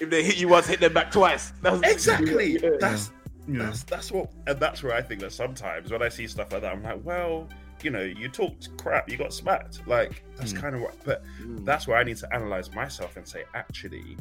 [0.00, 1.52] if they hit you once, hit them back twice.
[1.62, 2.58] That's exactly.
[2.62, 2.70] Yeah.
[2.80, 3.10] That's
[3.48, 3.64] yeah.
[3.64, 6.62] that's that's what, and that's where I think that sometimes when I see stuff like
[6.62, 7.48] that, I'm like, well,
[7.84, 9.86] you know, you talked crap, you got smacked.
[9.86, 10.60] Like that's Mm.
[10.60, 10.96] kind of what.
[11.04, 11.64] But Mm.
[11.64, 14.16] that's where I need to analyze myself and say, actually,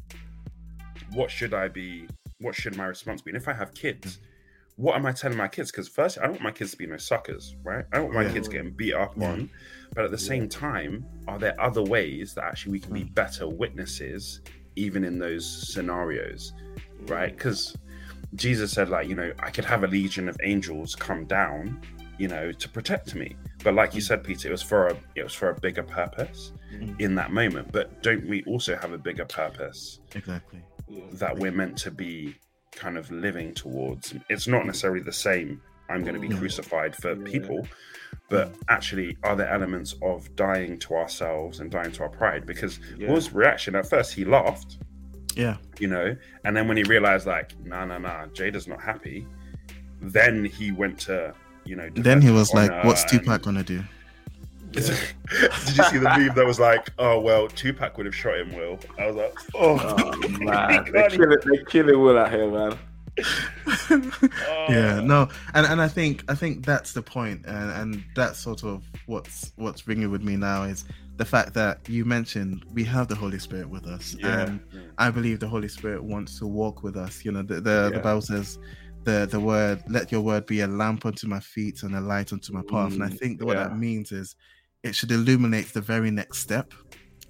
[1.11, 2.07] what should I be?
[2.39, 3.31] What should my response be?
[3.31, 4.19] And if I have kids,
[4.75, 5.71] what am I telling my kids?
[5.71, 7.83] Because first, I don't want my kids to be no suckers, right?
[7.91, 8.33] I don't want my Yeah.
[8.33, 9.31] kids getting beat up Yeah.
[9.31, 9.49] on.
[9.93, 13.47] But at the same time, are there other ways that actually we can be better
[13.49, 14.39] witnesses,
[14.75, 16.53] even in those scenarios,
[17.07, 17.35] right?
[17.35, 17.75] Because
[18.35, 21.81] Jesus said, like, you know, I could have a legion of angels come down,
[22.17, 23.35] you know, to protect me.
[23.63, 26.53] But like you said, Peter, it was for a it was for a bigger purpose
[26.73, 26.99] Mm.
[27.01, 27.71] in that moment.
[27.71, 30.61] But don't we also have a bigger purpose exactly.
[31.13, 32.35] That we're meant to be
[32.75, 34.13] kind of living towards?
[34.29, 35.61] It's not necessarily the same.
[35.89, 36.37] I'm going to be Mm.
[36.37, 37.23] crucified for Yeah.
[37.31, 37.67] people,
[38.29, 42.45] but actually, are there elements of dying to ourselves and dying to our pride?
[42.45, 43.09] Because Yeah.
[43.09, 44.77] Will's reaction at first, he laughed,
[45.35, 49.25] Yeah, you know, and then when he realized, like, nah, nah, nah, Jada's not happy,
[50.01, 51.33] then he went to,
[51.69, 53.83] you know, then he was like, honor "What's and- Tupac gonna do?"
[54.71, 58.55] Did you see the meme that was like, "Oh well, Tupac would have shot him"?
[58.55, 60.83] Will I was like, "Oh, Oh, man.
[60.85, 61.43] they can't kill it.
[61.43, 62.77] They killing Will out here, man.
[63.91, 64.65] Oh.
[64.69, 65.05] yeah Oh.
[65.05, 68.83] no and and i think i think that's the point and and that's sort of
[69.07, 70.85] what's what's ringing with me now is
[71.17, 74.41] the fact that you mentioned we have the holy spirit with us Yeah.
[74.45, 74.59] and
[74.97, 77.99] i believe the holy spirit wants to walk with us you know the the, the
[77.99, 78.57] bible says
[79.05, 82.33] the the word let your word be a lamp unto my feet and a light
[82.33, 82.93] unto my path.
[82.93, 83.63] and I Mm, think that what yeah.
[83.67, 84.35] that means is
[84.83, 86.73] it should illuminate the very next step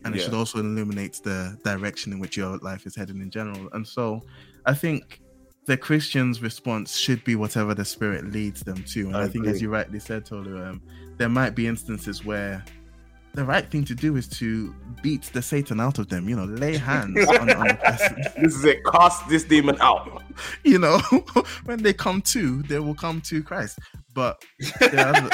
[0.05, 0.25] and it Yeah.
[0.25, 3.69] should also illuminate the direction in which your life is heading in general.
[3.73, 4.21] And so
[4.65, 5.21] I think
[5.65, 9.07] the Christian's response should be whatever the spirit leads them to.
[9.07, 10.81] And I I, think as you rightly said, Tolu, um,
[11.17, 12.63] there might be instances where
[13.33, 16.45] the right thing to do is to beat the Satan out of them, you know,
[16.45, 18.23] lay hands on, on the person.
[18.41, 18.83] This is it.
[18.85, 20.23] Cast this demon out.
[20.63, 20.99] You know,
[21.65, 23.77] when they come to, they will come to Christ.
[24.13, 25.29] But the other,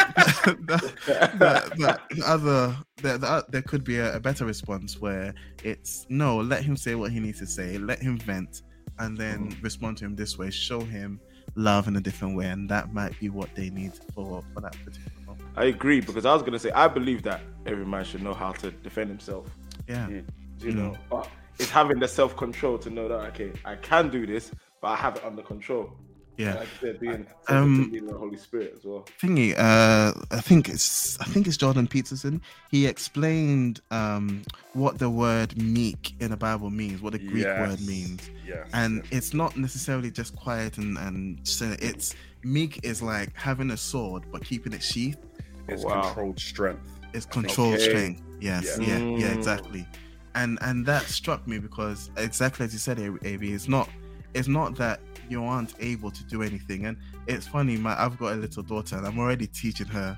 [0.65, 5.35] the, the, the, the other the, the, there could be a, a better response where
[5.63, 8.63] it's no, let him say what he needs to say, let him vent,
[8.97, 9.63] and then mm-hmm.
[9.63, 11.19] respond to him this way, show him
[11.55, 14.75] love in a different way, and that might be what they need for for that
[14.83, 15.47] particular moment.
[15.55, 18.51] I agree because I was gonna say I believe that every man should know how
[18.53, 19.47] to defend himself.
[19.87, 20.25] Yeah, Mm.
[20.61, 21.27] You know, but
[21.59, 24.51] it's having the self control to know that okay, I can do this,
[24.81, 25.91] but I have it under control.
[26.37, 26.55] yeah.
[26.55, 29.05] Like I said, being Um, um, the Holy Spirit as well.
[29.21, 34.41] thingy uh i think it's i think it's jordan peterson he explained um
[34.73, 38.67] what the word meek in the bible means what the greek word means Yes.
[38.73, 39.05] and yes.
[39.11, 44.23] it's not necessarily just quiet and and so it's meek is like having a sword
[44.31, 45.19] but keeping it sheathed
[45.67, 46.01] it's Wow.
[46.01, 46.94] controlled strength.
[47.15, 47.83] It's controlled Okay.
[47.89, 48.87] strength yes Yeah.
[48.87, 49.37] yeah yeah, Mm.
[49.37, 49.87] exactly
[50.35, 53.89] and and that struck me because exactly as you said ab it's not
[54.33, 54.99] it's not that
[55.29, 56.97] you aren't able to do anything and
[57.27, 60.17] it's funny my i've got a little daughter and i'm already teaching her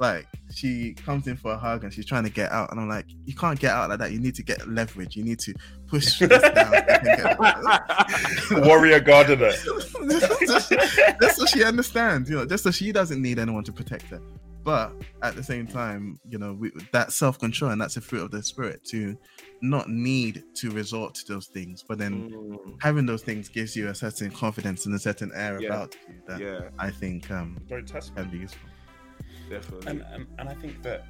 [0.00, 2.88] like she comes in for a hug and she's trying to get out and i'm
[2.88, 5.54] like you can't get out like that you need to get leverage you need to
[5.86, 6.72] push this down
[8.66, 9.50] Warrior gardener.
[10.10, 14.20] just so she understands, you know, just so she doesn't need anyone to protect her.
[14.64, 18.22] But at the same time, you know, we, that self control and that's a fruit
[18.22, 19.16] of the spirit to
[19.62, 23.88] not need to resort to those things, but then Mm, having those things gives you
[23.88, 25.68] a certain confidence and a certain air Yeah.
[25.68, 28.22] about you that yeah, I think um, Don't test me.
[28.22, 28.68] can be useful.
[29.48, 29.90] definitely.
[29.90, 31.04] And, and and I think that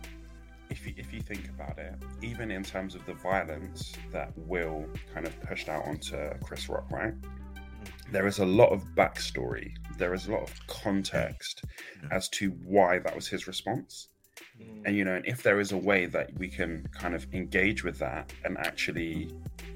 [0.71, 4.87] if you if you think about it, even in terms of the violence that Will
[5.12, 7.14] kind of pushed out onto Chris Rock, right?
[8.11, 9.73] There is a lot of backstory.
[9.99, 11.64] There is a lot of context
[12.11, 14.09] as to why that was his response.
[14.61, 17.27] Mm, And you know, and if there is a way that we can kind of
[17.33, 19.31] engage with that and actually,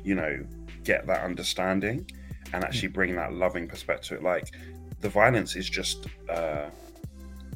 [0.05, 0.45] you know,
[0.85, 2.09] get that understanding
[2.53, 4.55] and actually bring that loving perspective, like
[5.01, 6.69] the violence is just uh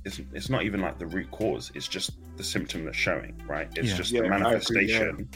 [0.04, 3.68] it's, it's not even like the root cause it's just the symptom that's showing right
[3.76, 3.96] it's Yeah.
[3.96, 5.02] just Yeah, the I agree, yeah.
[5.04, 5.28] manifestation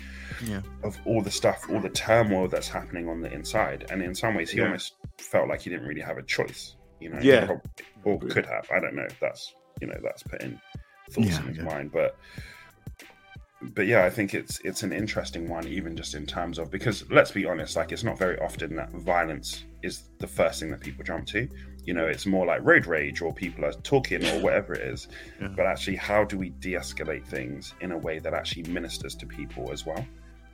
[0.83, 4.35] of all the stuff all the turmoil that's happening on the inside and in some
[4.35, 4.65] ways he Yeah.
[4.65, 7.41] almost felt like he didn't really have a choice you know Yeah.
[7.43, 7.67] He prob-
[8.05, 10.61] or could have i don't know if that's you know that's putting
[11.11, 11.65] thoughts Yeah, in his yeah.
[11.65, 12.17] mind but
[13.75, 17.09] but yeah i think it's it's an interesting one even just in terms of because
[17.11, 20.81] let's be honest like it's not very often that violence is the first thing that
[20.81, 21.49] people jump to
[21.87, 25.09] you know it's more like road rage or people are talking or whatever it is
[25.41, 25.49] Yeah.
[25.57, 29.71] but actually how do we de-escalate things in a way that actually ministers to people
[29.73, 30.05] as well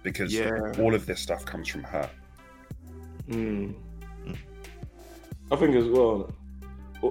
[0.02, 0.72] because Yeah.
[0.78, 2.10] all of this stuff comes from hurt
[3.28, 3.74] Mm.
[4.26, 4.36] Mm.
[5.52, 6.32] I think as well,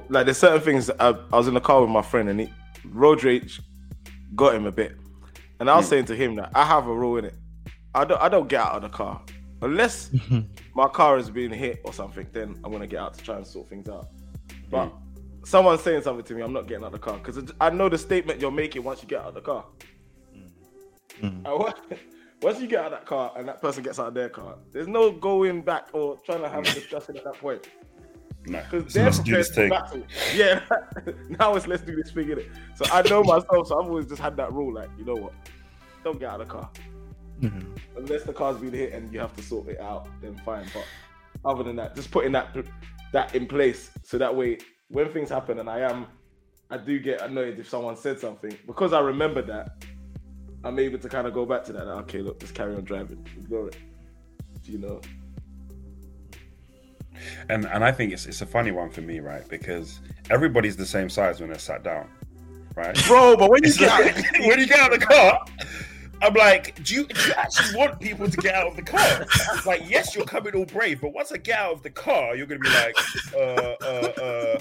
[0.09, 0.89] like there's certain things.
[0.99, 2.49] I, I was in the car with my friend, and he
[2.85, 3.61] road rage
[4.35, 4.97] got him a bit,
[5.59, 5.89] and I was Mm.
[5.89, 7.35] saying to him that I have a rule in it.
[7.95, 8.21] I don't.
[8.21, 9.21] I don't get out of the car
[9.61, 10.09] unless
[10.73, 12.27] my car is being hit or something.
[12.31, 14.07] Then I'm gonna get out to try and sort things out.
[14.69, 15.47] But Mm.
[15.47, 17.89] someone's saying something to me, I'm not getting out of the car because I know
[17.89, 19.65] the statement you're making once you get out of the car.
[21.21, 21.73] Mm.
[22.41, 24.55] Once you get out of that car and that person gets out of their car,
[24.71, 27.67] there's no going back or trying to have a discussion at that point.
[28.47, 30.01] no Because so they're let's do this thing battle.
[30.33, 30.61] Yeah.
[31.39, 32.47] now it's let's do this thing in it.
[32.75, 35.33] So I know myself, so I've always just had that rule, like, you know what?
[36.03, 36.69] Don't get out of the car.
[37.41, 37.77] Mhm.
[37.97, 40.65] Unless the car's been hit and you have to sort it out, then fine.
[40.73, 40.85] But
[41.43, 42.55] other than that, just putting that
[43.13, 46.05] that in place so that way when things happen and I am
[46.69, 49.83] I do get annoyed if someone said something because I remember that
[50.63, 51.87] I'm able to kind of go back to that.
[51.87, 53.77] like, okay, look, just carry on driving, ignore it.
[54.65, 55.01] You know,
[57.49, 59.99] and and i think it's it's a funny one for me right because
[60.29, 62.07] everybody's the same size when they're sat down
[62.75, 63.35] right bro.
[63.35, 65.45] But when you It's get out, like, when you get out of the car,
[66.21, 69.25] I'm like, do you, do you actually want people to get out of the car?
[69.65, 72.45] Like, yes, you're coming all brave, but once I get out of the car, you're
[72.45, 72.95] gonna be like,
[73.33, 74.59] uh, uh, uh,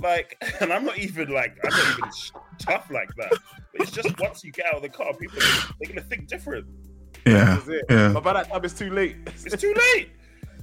[0.00, 2.10] like, and I'm not even like, I'm not even
[2.58, 3.30] tough like that.
[3.30, 6.28] But it's just once you get out of the car, people are, they're gonna think
[6.28, 6.66] different.
[7.26, 7.44] Yeah.
[7.56, 7.84] that's it.
[7.88, 8.12] Yeah.
[8.12, 9.16] But by that time, it's too late.
[9.26, 10.10] It's too late.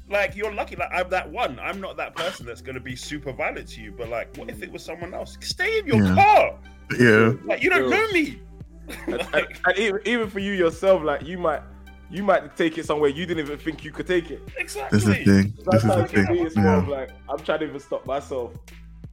[0.09, 0.75] Like you're lucky.
[0.75, 1.59] Like I'm that one.
[1.59, 3.91] I'm not that person that's gonna be super violent to you.
[3.91, 5.37] But like, what if it was someone else?
[5.41, 6.15] Stay in your Yeah.
[6.15, 6.59] car.
[6.99, 7.33] Yeah.
[7.45, 7.89] Like you don't Yo.
[7.89, 8.41] know me.
[9.07, 11.61] and, Like, and even, even for you yourself, like you might
[12.09, 14.41] you might take it somewhere you didn't even think you could take it.
[14.57, 14.99] Exactly.
[14.99, 15.53] This is the thing.
[15.71, 16.45] This is the Sometimes me, thing.
[16.45, 16.85] it's Yeah.
[16.87, 18.53] like I'm trying to even stop myself,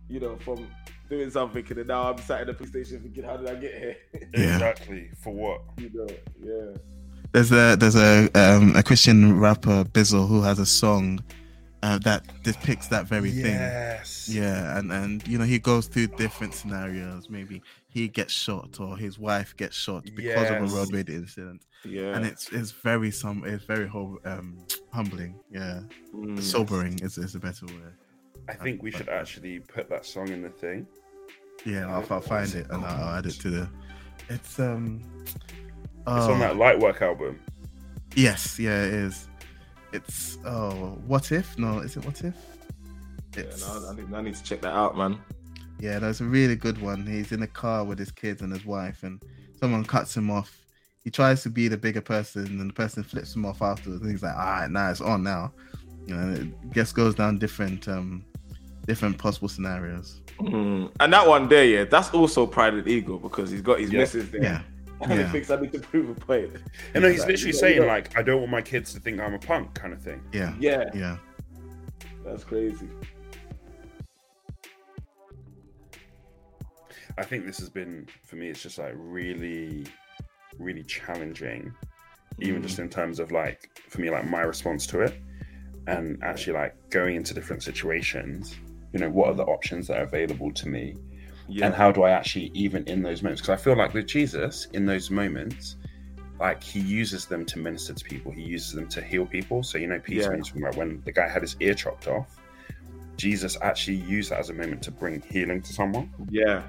[0.08, 0.66] you know, from
[1.08, 3.74] doing something, and now I'm sat in the police station thinking, how did I get
[3.78, 3.96] here?
[4.34, 4.54] Yeah.
[4.54, 5.10] Exactly.
[5.22, 5.60] For what?
[5.78, 6.06] you know,
[6.42, 6.76] yeah.
[7.32, 11.20] There's a there's a um, a Christian rapper Bizzle who has a song
[11.82, 13.54] uh, that depicts that very thing.
[13.54, 14.28] Yes.
[14.28, 17.28] Yeah, and and you know he goes through different scenarios.
[17.30, 17.62] Maybe
[17.98, 22.14] he gets shot or his wife gets shot because of a road rage incident, Yeah.
[22.14, 24.58] and it's it's very some it's very hum- um,
[24.92, 25.34] humbling.
[25.50, 25.80] Yeah,
[26.14, 26.40] Mm.
[26.40, 27.94] sobering is, is a better word.
[28.48, 30.86] I think we should actually put that song in the thing.
[31.66, 33.68] Yeah, I'll, I'll find it and I'll, I'll add it to the.
[34.28, 35.02] It's um.
[35.24, 35.34] It's
[36.06, 37.40] oh, on that Lightwork album.
[38.14, 39.28] Yes, yeah, it is.
[39.92, 41.58] It's oh, what if?
[41.58, 42.34] No, is it what if?
[43.36, 45.18] Yeah, no, I, need, I need to check that out, man.
[45.80, 47.06] Yeah, that's a really good one.
[47.06, 49.22] He's in a car with his kids and his wife, and
[49.60, 50.56] someone cuts him off.
[51.04, 54.02] He tries to be the bigger person, and the person flips him off afterwards.
[54.02, 55.52] And he's like, "All right, now it's on now."
[56.06, 58.24] You know, and it just goes down different, um,
[58.86, 60.22] different possible scenarios.
[60.40, 60.90] Mm.
[61.00, 63.98] And that one there, yeah, that's also pride and ego because he's got his Yeah.
[64.00, 64.42] missus there.
[64.42, 64.62] Yeah,
[65.02, 65.30] And he yeah.
[65.32, 66.50] thinks I need to prove a point.
[66.94, 68.92] And no, he's Like, literally you know, saying you like, "I don't want my kids
[68.94, 70.20] to think I'm a punk," kind of thing.
[70.32, 71.16] yeah, Yeah, yeah.
[72.24, 72.88] that's crazy.
[77.18, 78.48] I think this has been for me.
[78.48, 79.86] It's just like really,
[80.58, 81.72] really challenging,
[82.40, 82.66] even Mm.
[82.66, 85.14] just in terms of like for me, like my response to it,
[85.86, 88.56] and actually like going into different situations.
[88.92, 90.96] You know, what are the options that are available to me,
[91.48, 93.42] Yeah, and how do I actually even in those moments?
[93.42, 95.76] Because I feel like with Jesus, in those moments,
[96.38, 98.30] like he uses them to minister to people.
[98.30, 99.62] He uses them to heal people.
[99.64, 100.36] So you know, Peter, Yeah.
[100.36, 102.36] he's talking when the guy had his ear chopped off,
[103.16, 106.08] Jesus actually used that as a moment to bring healing to someone.
[106.30, 106.62] yeah,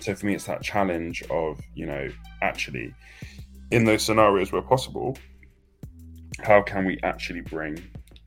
[0.00, 2.08] So for me, it's that challenge of you know
[2.42, 2.94] actually
[3.70, 5.16] in those scenarios where possible,
[6.42, 7.82] how can we actually bring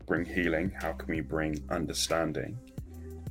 [0.08, 0.72] bring healing?
[0.82, 2.58] How can we bring understanding?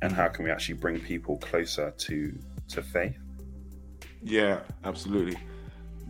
[0.01, 2.37] And how can we actually bring people closer to
[2.69, 3.17] to faith?
[4.23, 5.37] yeah, absolutely.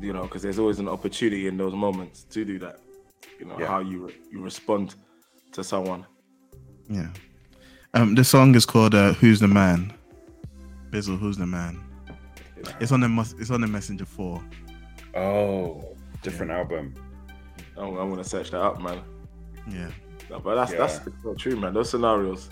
[0.01, 2.79] You know, because there's always an opportunity in those moments to do that.
[3.39, 3.67] You know Yeah.
[3.67, 4.95] how you re- you respond
[5.51, 6.05] to someone.
[6.89, 7.09] Yeah.
[7.93, 9.93] Um, the song is called uh, "Who's the Man."
[10.91, 11.79] Bizzle, who's the man?
[12.79, 14.43] It's on the mus- it's on the Messenger Four.
[15.15, 16.93] Oh, different album.
[17.77, 19.01] Oh, I'm, I'm gonna search that up, man.
[19.69, 19.89] Yeah,
[20.29, 20.77] No, but that's Yeah.
[20.79, 21.73] that's so true, man.
[21.73, 22.49] Those scenarios,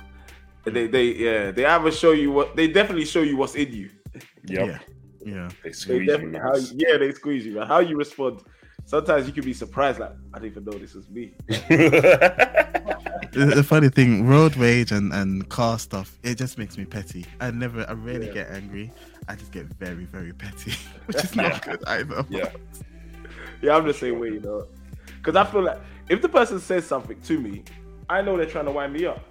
[0.63, 3.89] they they yeah, they either show you what they definitely show you what's in you.
[4.45, 4.67] Yep.
[4.67, 4.79] yeah,
[5.25, 5.49] yeah.
[5.63, 7.67] They They squeeze you how, yeah, they squeeze you, man.
[7.67, 8.41] How you respond.
[8.85, 11.33] Sometimes you can be surprised, like I didn't even know this was me.
[13.33, 17.25] The, the funny thing, road rage and and car stuff, it just makes me petty.
[17.39, 18.33] I never, I rarely Yeah.
[18.33, 18.91] get angry.
[19.27, 20.73] I just get very, very petty,
[21.05, 22.25] which is not good either.
[22.29, 22.49] yeah.
[23.61, 24.65] Yeah, I'm the same way, you know.
[25.17, 27.63] Because I feel like if the person says something to me,
[28.09, 29.23] I know they're trying to wind me up.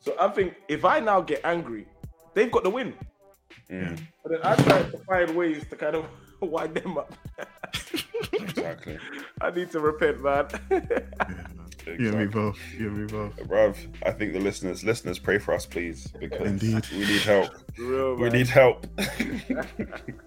[0.00, 1.86] So I think if I now get angry,
[2.34, 2.94] they've got the win.
[3.70, 3.94] Yeah.
[4.22, 6.06] But then I try to find ways to kind of
[6.40, 7.12] wind them up.
[8.32, 8.98] exactly.
[9.40, 10.46] I need to repent, man.
[10.70, 11.00] Yeah,
[11.86, 12.00] man.
[12.00, 12.58] You and me both.
[12.78, 13.36] You and me both.
[13.36, 16.86] Bruv, I think the listeners, listeners, pray for us, please, because Indeed.
[16.92, 17.50] we need help.
[17.78, 18.86] Real, We need help.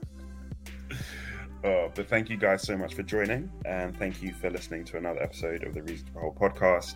[1.61, 4.97] Uh, but thank you guys so much for joining, and thank you for listening to
[4.97, 6.95] another episode of the Reason to Behold podcast.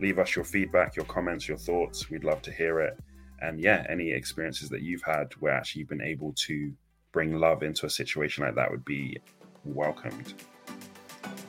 [0.00, 2.10] Leave us your feedback, your comments, your thoughts.
[2.10, 2.98] We'd love to hear it.
[3.40, 6.72] And yeah, any experiences that you've had where actually you've been able to
[7.12, 9.16] bring love into a situation like that would be
[9.64, 10.34] welcomed.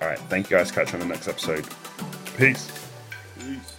[0.01, 0.71] All right, thank you guys.
[0.71, 1.65] Catch you on the next episode.
[2.37, 2.71] Peace.
[3.37, 3.72] Peace.